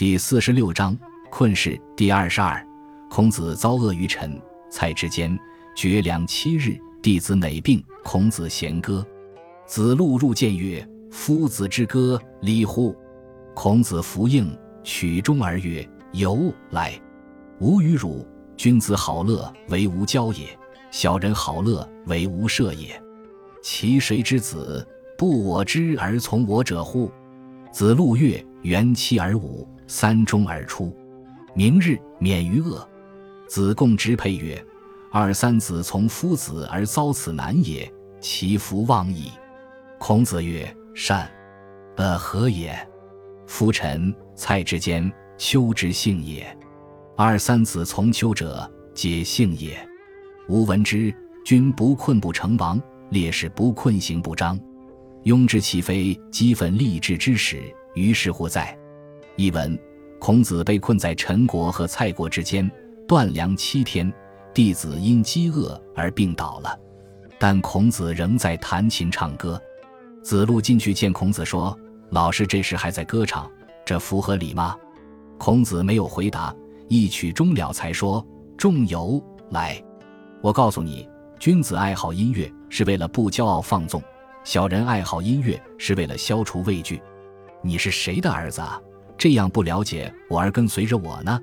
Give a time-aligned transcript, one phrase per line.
[0.00, 0.98] 第四十六章
[1.30, 2.66] 困世第二十二。
[3.10, 5.38] 孔子遭厄于臣，蔡之间，
[5.76, 6.74] 绝粮七日。
[7.02, 9.06] 弟子馁病，孔子弦歌。
[9.66, 10.82] 子路入见曰
[11.12, 12.96] ：“夫子之歌，礼乎？”
[13.54, 16.98] 孔子弗应，取中而曰：“由来。
[17.58, 18.26] 吾与汝，
[18.56, 20.46] 君子好乐，为吾交也；
[20.90, 22.98] 小人好乐，为吾射也。
[23.62, 24.82] 其谁之子
[25.18, 27.12] 不我之而从我者乎？”
[27.70, 30.96] 子路曰：“元七而五。”三中而出，
[31.52, 32.88] 明日免于恶。
[33.48, 34.64] 子贡之佩曰
[35.10, 39.32] ：“二三子从夫子而遭此难也，其福望矣。”
[39.98, 41.28] 孔子曰：“善。”
[41.98, 42.72] 呃，何也？
[43.48, 46.56] 夫臣蔡之间，丘之幸也。
[47.16, 49.76] 二三子从丘者，皆幸也。
[50.48, 51.12] 吾闻之，
[51.44, 54.56] 君不困不成王，烈士不困行不彰。
[55.24, 57.60] 庸之岂非激愤励志之始？
[57.96, 58.78] 于是乎在。
[59.40, 59.78] 译文：
[60.18, 62.70] 孔子被困在陈国和蔡国之间，
[63.08, 64.12] 断粮七天，
[64.52, 66.78] 弟子因饥饿而病倒了。
[67.38, 69.58] 但孔子仍在弹琴唱歌。
[70.22, 71.74] 子路进去见孔子，说
[72.12, 73.50] ：“老师这时还在歌唱，
[73.82, 74.76] 这符合礼吗？”
[75.40, 76.54] 孔子没有回答，
[76.86, 78.22] 一曲终了才说
[78.58, 79.82] ：“仲由来，
[80.42, 84.02] 我告诉你，君子爱好音乐是为了不骄傲放纵，
[84.44, 87.00] 小人爱好音乐是为了消除畏惧。
[87.62, 88.78] 你是谁的儿子啊？”
[89.20, 91.38] 这样不了解我而跟随着我呢？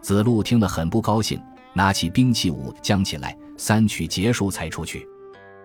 [0.00, 1.38] 子路听了很不高兴，
[1.74, 5.06] 拿起兵器舞将起来，三曲结束才出去。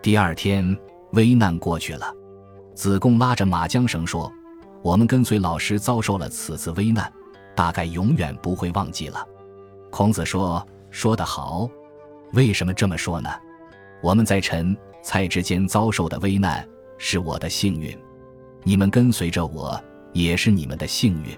[0.02, 0.78] 第二天，
[1.14, 2.14] 危难过去了，
[2.74, 4.30] 子贡拉着马缰绳说
[4.84, 7.10] ：“我们跟随老师遭受了此次危难，
[7.56, 9.26] 大概永远不会忘记了。”
[9.90, 11.70] 孔子说：“说得好，
[12.34, 13.30] 为什么这么说呢？
[14.04, 17.98] 我们在陈、蔡之间遭受的危难是我的幸运，
[18.64, 19.82] 你们跟随着我
[20.12, 21.30] 也是你们的幸运。”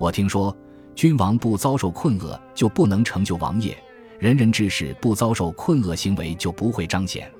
[0.00, 0.56] 我听说，
[0.94, 3.76] 君王不遭受困厄就不能成就王业，
[4.18, 7.30] 仁人志士不遭受困厄行为就不会彰显。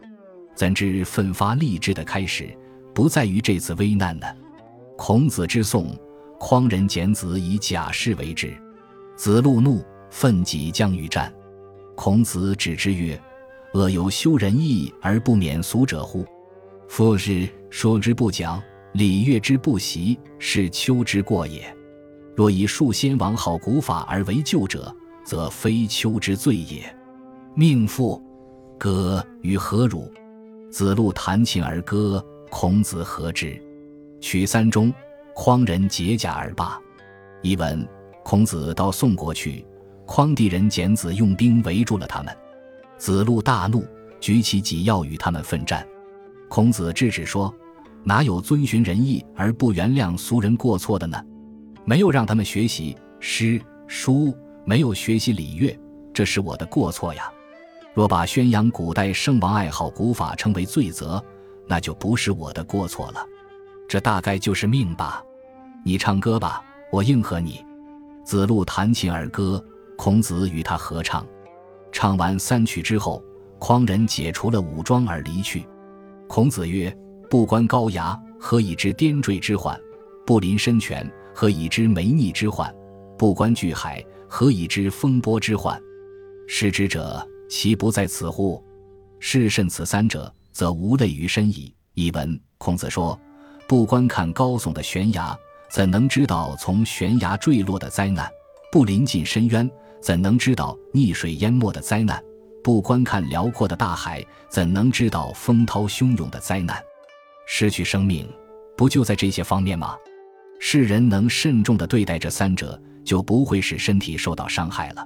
[0.55, 2.55] 怎知奋发励志的开始
[2.93, 4.27] 不在于这次危难呢？
[4.99, 5.99] 孔子之颂，
[6.39, 8.53] 匡人简子以假士为之。
[9.17, 11.33] 子路怒，奋己将与战。
[11.95, 13.19] 孔子止之曰
[13.73, 16.27] ：“恶有修仁义而不免俗者乎？
[16.89, 21.75] 夫日说之不讲，礼乐之不习，是丘之过也。”
[22.37, 26.85] 若以树先王好古法而为旧者，则非丘之罪也。
[27.55, 28.23] 命父，
[28.79, 30.11] 歌于何如？
[30.71, 33.61] 子路弹琴而歌，孔子何之？
[34.21, 34.93] 取三中，
[35.35, 36.81] 匡人解甲而罢。
[37.43, 37.87] 译文：
[38.23, 39.67] 孔子到宋国去，
[40.07, 42.35] 匡地人简子用兵围住了他们，
[42.97, 43.85] 子路大怒，
[44.21, 45.87] 举起戟要与他们奋战。
[46.49, 47.55] 孔子制止说
[48.05, 51.21] ：“哪有遵循仁义而不原谅俗人过错的呢？”
[51.85, 55.77] 没有让他们学习诗书，没有学习礼乐，
[56.13, 57.31] 这是我的过错呀。
[57.93, 61.23] 若把宣扬古代圣王爱好古法称为罪责，
[61.67, 63.27] 那就不是我的过错了。
[63.89, 65.23] 这大概就是命吧。
[65.85, 67.65] 你唱歌吧，我应和你。
[68.25, 69.63] 子路弹琴而歌，
[69.97, 71.27] 孔子与他合唱。
[71.91, 73.21] 唱完三曲之后，
[73.59, 75.67] 匡人解除了武装而离去。
[76.29, 76.97] 孔子曰
[77.29, 79.77] ：“不观高崖，何以知颠坠之患？
[80.25, 82.75] 不临深泉。”何以知梅逆之患？
[83.17, 85.81] 不观巨海，何以知风波之患？
[86.47, 88.63] 失之者，其不在此乎？
[89.19, 91.75] 是甚此三者，则无类于身矣。
[91.95, 93.19] 译文：孔子说，
[93.69, 95.37] 不观看高耸的悬崖，
[95.69, 98.31] 怎能知道从悬崖坠落的灾难？
[98.73, 99.71] 不临近深渊，
[100.01, 102.23] 怎能知道溺水淹没的灾难？
[102.63, 106.83] 不观看辽阔的大海，怎能知道风涛汹涌的灾难？
[107.47, 108.29] 失去生命，
[108.77, 109.97] 不就在这些方面吗？
[110.63, 115.05] 世人能慎重地对待这三者，就不会使身体受到伤害了。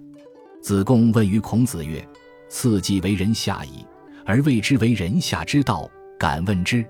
[0.61, 2.05] 子贡问于孔子曰
[2.51, 3.87] ：“次季为人下矣，
[4.27, 5.89] 而谓之为人下之道，
[6.19, 6.85] 敢问之？”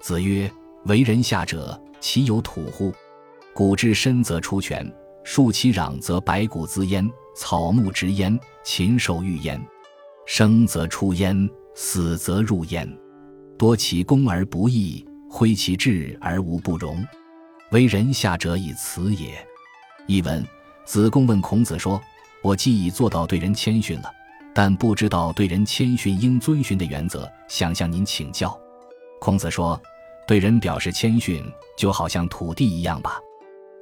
[0.00, 0.50] 子曰
[0.86, 2.90] ：“为人下者，其有土乎？
[3.52, 4.90] 古之深则出泉，
[5.22, 7.06] 树其壤则白骨滋焉，
[7.36, 9.60] 草木植焉，禽兽欲焉。
[10.26, 12.90] 生则出焉，死则入焉。
[13.58, 17.04] 多其功而不义，挥其志而无不容。”
[17.70, 19.46] 为人下者以辞也。
[20.06, 20.42] 译文：
[20.86, 22.00] 子贡问孔子说
[22.40, 24.10] ：“我既已做到对人谦逊了，
[24.54, 28.58] 但不知道对人谦逊应遵循的原则，想向您请教。”
[29.20, 29.78] 孔子说
[30.26, 31.44] ：“对人表示谦逊，
[31.76, 33.20] 就好像土地一样吧。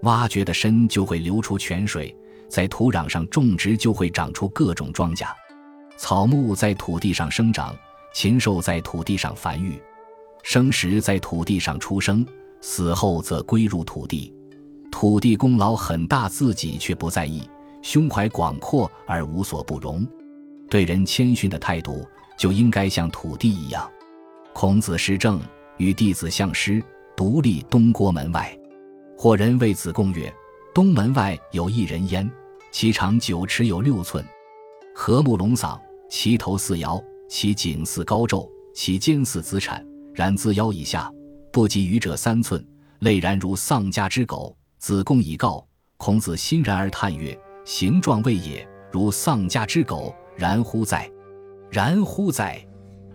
[0.03, 2.13] 挖掘的深，就会流出泉水；
[2.49, 5.29] 在土壤上种植，就会长出各种庄稼。
[5.97, 7.75] 草木在土地上生长，
[8.13, 9.81] 禽兽在土地上繁育，
[10.43, 12.27] 生食在土地上出生。”
[12.61, 14.33] 死后则归入土地，
[14.91, 17.43] 土地功劳很大，自己却不在意，
[17.83, 20.07] 胸怀广阔而无所不容，
[20.69, 22.05] 对人谦逊的态度
[22.37, 23.89] 就应该像土地一样。
[24.53, 25.41] 孔子施政，
[25.77, 26.83] 与弟子相师，
[27.17, 28.57] 独立东郭门外。
[29.19, 30.33] 或人谓子贡曰
[30.75, 32.31] ：“东门外有一人焉，
[32.71, 34.23] 其长九尺有六寸，
[34.95, 35.79] 和睦隆嗓，
[36.11, 39.83] 其头似尧，其颈似高纣，其肩似子产，
[40.13, 41.11] 然自腰以下，
[41.57, 42.63] 不及余者三寸，
[42.99, 45.67] 类然如丧家之狗。”子贡已告
[45.97, 51.11] 孔子，欣然而叹曰：“形状未也，如丧家之狗，然乎哉？
[51.71, 52.63] 然乎哉？”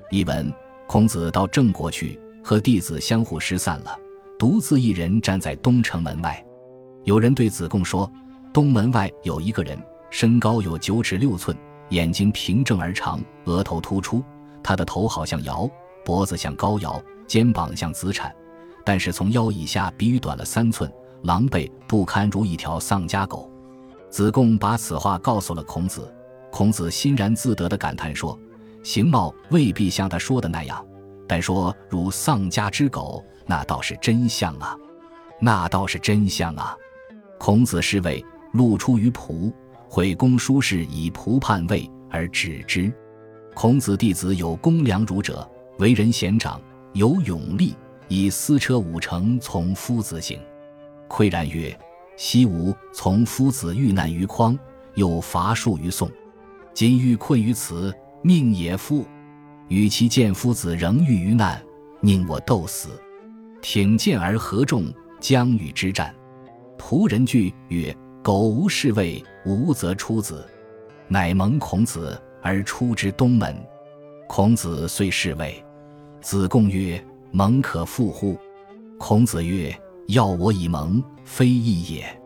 [0.10, 0.52] 译文：
[0.88, 3.96] 孔子到郑国去，和弟子相互失散了，
[4.40, 6.44] 独自一人站在东城门外。
[7.04, 8.12] 有人对子贡说
[8.52, 9.80] ：“东门外有一个人，
[10.10, 11.56] 身高有九尺六寸，
[11.90, 14.24] 眼睛平正而长，额头突出，
[14.64, 15.70] 他的头好像尧，
[16.04, 17.00] 脖子像高尧，
[17.32, 18.30] 肩膀像子产，
[18.84, 20.92] 但是从腰以下比短了三寸。”
[21.24, 23.50] 狼狈不堪，如一条丧家狗。
[24.10, 26.14] 子贡把此话告诉了孔子，
[26.52, 28.38] 孔子欣然自得地感叹说
[28.84, 30.86] ：“形貌未必像他说的那样，
[31.26, 34.76] 但说如丧家之狗，那倒是真相啊，
[35.40, 36.76] 那倒是真相啊。”
[37.40, 39.54] 孔子是谓：“路出于仆，
[39.88, 42.92] 毁公叔事以仆叛位而止之。”
[43.56, 46.60] 孔子弟子有公良儒者，为人贤长，
[46.94, 47.74] 有勇力，
[48.08, 50.40] 以私车五乘从夫子行。
[51.08, 51.78] 喟然曰
[52.18, 54.58] ：“昔吾从夫子遇难于匡，
[54.96, 56.10] 又伐树于宋，
[56.74, 59.06] 今欲困于此，命也夫！
[59.70, 61.62] 与其见夫子仍遇于难，
[62.02, 62.90] 宁我斗死，
[63.62, 64.86] 挺剑而合众，
[65.20, 66.14] 将与之战。”
[66.78, 70.46] 仆人惧曰：“苟无侍卫，吾则出子。”
[71.08, 73.56] 乃蒙孔子而出之东门。
[74.28, 75.64] 孔子遂侍卫。
[76.22, 78.38] 子贡曰：“蒙可复乎？”
[78.98, 79.76] 孔子曰。
[80.08, 82.22] 要我以蒙，非义也。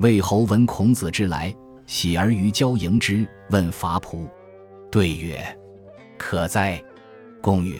[0.00, 1.54] 魏侯闻孔子之来，
[1.86, 4.28] 喜而于郊迎之，问伐仆。
[4.90, 5.40] 对曰
[6.18, 6.82] ：“可哉！”
[7.40, 7.74] 公曰：“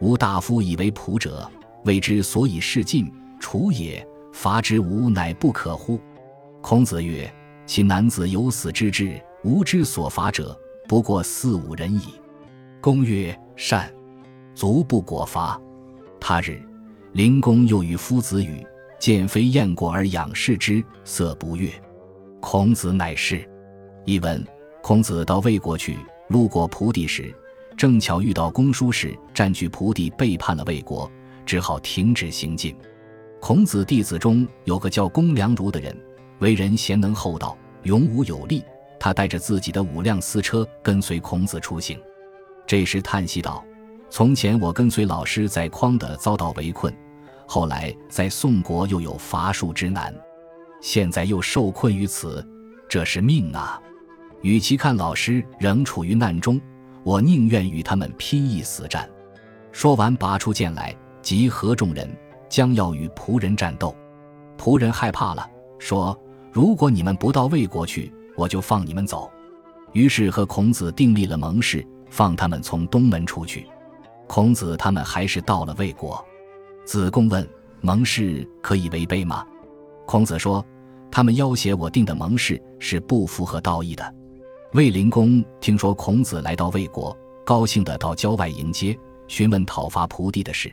[0.00, 1.48] 吾大夫以为仆者，
[1.84, 4.04] 谓之所以事尽，楚也。
[4.32, 6.00] 伐之，吾乃不可乎？”
[6.60, 7.32] 孔子曰
[7.64, 10.58] ：“其男子有死之志，吾之所伐者，
[10.88, 12.14] 不过四五人矣。”
[12.80, 13.88] 公曰：“善。”
[14.54, 15.60] 足不果伐。
[16.20, 16.60] 他日，
[17.12, 18.66] 灵公又与夫子语。
[18.98, 21.70] 见非燕过而仰视之，色不悦。
[22.38, 23.48] 孔子乃是。
[24.04, 24.46] 译文：
[24.82, 25.96] 孔子到魏国去，
[26.28, 27.34] 路过蒲地时，
[27.78, 31.10] 正巧遇到公叔氏占据蒲地，背叛了魏国，
[31.46, 32.76] 只好停止行进。
[33.40, 35.96] 孔子弟子中有个叫公良孺的人，
[36.40, 38.62] 为人贤能厚道，勇武有力。
[38.98, 41.98] 他带着自己的五辆私车跟随孔子出行。
[42.66, 43.64] 这时叹息道
[44.10, 46.92] ：“从前我跟随老师在匡德遭到围困。”
[47.46, 50.14] 后来在宋国又有伐树之难，
[50.80, 52.46] 现在又受困于此，
[52.88, 53.80] 这是命啊！
[54.42, 56.60] 与其看老师仍处于难中，
[57.02, 59.08] 我宁愿与他们拼一死战。
[59.72, 62.08] 说完，拔出剑来，集合众人，
[62.48, 63.94] 将要与仆人战斗。
[64.56, 65.44] 仆人害怕了，
[65.78, 66.16] 说
[66.52, 69.28] ：“如果你们不到魏国去，我就放你们走。”
[69.92, 73.66] 于是和孔子订立了盟誓，放他们从东门出去。
[74.32, 76.24] 孔子他们还是到了魏国。
[76.84, 77.44] 子贡问
[77.82, 79.44] ：“盟誓可以违背吗？”
[80.06, 80.64] 孔子说
[81.10, 84.14] ：“他们要挟我定的盟誓是不符合道义的。”
[84.72, 88.96] 卫灵公听说孔子来到魏国，高兴地到郊外迎接，
[89.26, 90.72] 询问讨伐蒲地的事。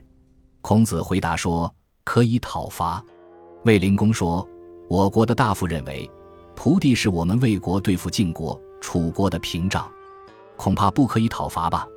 [0.61, 1.73] 孔子回答说
[2.05, 3.03] ：“可以讨伐。”
[3.65, 4.47] 卫灵公说
[4.87, 6.07] ：“我国的大夫认为，
[6.55, 9.89] 蒲地是我们魏国对付晋国、楚国的屏障，
[10.55, 11.87] 恐怕不可以讨伐吧？”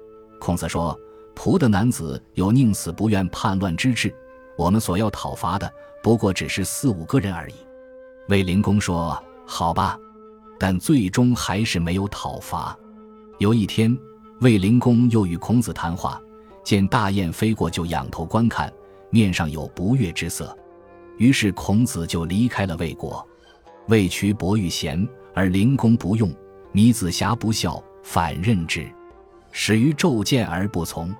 [0.40, 0.98] 孔子说。
[1.34, 4.14] 仆的男子有宁死不愿叛乱之志，
[4.56, 5.72] 我们所要讨伐的
[6.02, 7.54] 不过只是四五个人而已。
[8.28, 9.98] 卫灵公说：“好吧。”
[10.58, 12.76] 但最终还是没有讨伐。
[13.38, 13.98] 有一天，
[14.42, 16.20] 卫灵公又与孔子谈话，
[16.62, 18.70] 见大雁飞过，就仰头观看，
[19.08, 20.54] 面上有不悦之色。
[21.16, 23.26] 于是孔子就离开了魏国。
[23.88, 26.28] 魏渠伯欲贤，而灵公不用；
[26.72, 28.86] 米子瑕不孝，反任之，
[29.52, 31.14] 始于骤见而不从。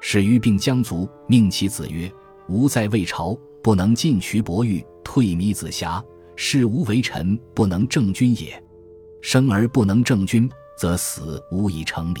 [0.00, 2.12] 始于并将卒，命其子曰
[2.48, 6.02] ：“吾在魏朝，不能进渠伯玉，退弥子瑕，
[6.34, 8.60] 是吾为臣不能正君也。
[9.20, 12.20] 生而不能正君，则死无以成礼。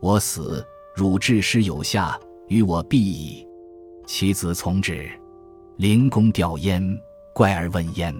[0.00, 0.66] 我死，
[0.96, 2.18] 汝治师有下，
[2.48, 3.46] 与我必矣。”
[4.04, 5.08] 其子从之。
[5.76, 6.82] 灵公吊焉，
[7.32, 8.14] 怪而问焉。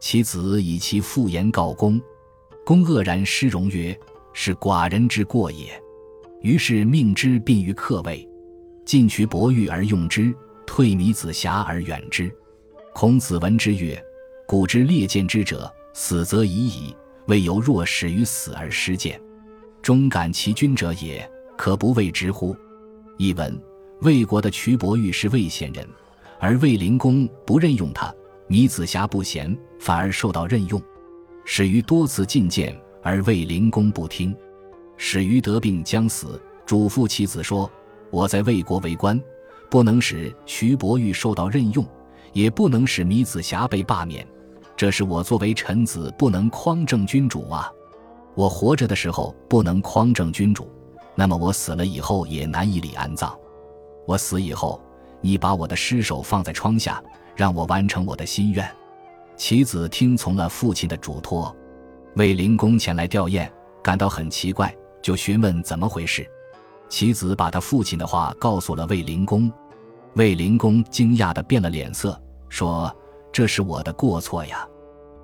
[0.00, 2.00] 其子以其父言告公。
[2.64, 3.98] 公愕然，失容曰
[4.32, 5.78] ：“是寡人之过也。”
[6.44, 8.28] 于是命之并于客位，
[8.84, 10.30] 进取伯玉而用之，
[10.66, 12.30] 退弥子瑕而远之。
[12.92, 13.98] 孔子闻之曰
[14.46, 16.94] ：“古之列见之者，死则已矣，
[17.28, 19.18] 未犹若始于死而失见，
[19.80, 22.54] 忠感其君者也，可不谓之乎？
[23.16, 23.58] 译文：
[24.02, 25.88] 魏国的瞿伯玉是魏县人，
[26.38, 28.14] 而魏灵公不任用他，
[28.50, 30.78] 糜子瑕不贤，反而受到任用。
[31.46, 34.36] 始于多次进谏，而魏灵公不听。
[34.96, 37.70] 始于得病将死，嘱咐其子说
[38.10, 39.20] ：“我在魏国为官，
[39.70, 41.86] 不能使徐伯玉受到任用，
[42.32, 44.26] 也不能使糜子瑕被罢免。
[44.76, 47.70] 这是我作为臣子不能匡正君主啊！
[48.34, 50.68] 我活着的时候不能匡正君主，
[51.14, 53.36] 那么我死了以后也难以理安葬。
[54.06, 54.80] 我死以后，
[55.20, 57.02] 你把我的尸首放在窗下，
[57.36, 58.68] 让我完成我的心愿。”
[59.36, 61.54] 其子听从了父亲的嘱托，
[62.14, 63.48] 卫灵公前来吊唁，
[63.82, 64.72] 感到很奇怪，
[65.04, 66.26] 就询问怎么回事。
[66.88, 69.52] 其子把他父亲的话告诉了卫灵公，
[70.14, 72.18] 卫灵公惊讶的变了脸色，
[72.48, 72.90] 说
[73.30, 74.66] ：“这是我的过错呀。”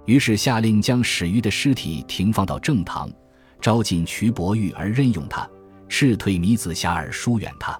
[0.05, 3.11] 于是下令将史玉的尸体停放到正堂，
[3.59, 5.49] 招进瞿伯玉而任用他，
[5.89, 7.79] 斥退糜子瑕而疏远他。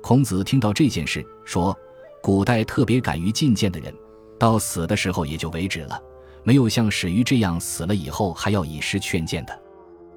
[0.00, 1.76] 孔子听到这件事，说
[2.22, 3.92] ：“古代特别敢于进谏的人。”
[4.38, 6.00] 到死的时候也就为止了，
[6.44, 9.61] 没有像史玉这样死了以后还要以诗劝谏的。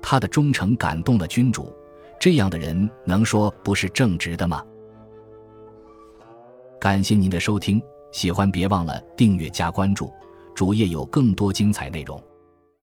[0.07, 1.75] 他的忠诚感动了君主，
[2.19, 4.63] 这样的人能说不是正直的吗？
[6.79, 7.81] 感谢您的收听，
[8.12, 10.13] 喜欢别忘了订阅加关注，
[10.53, 12.24] 主页有更多精彩内容。